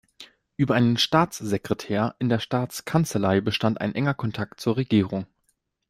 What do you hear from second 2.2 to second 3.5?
der Staatskanzlei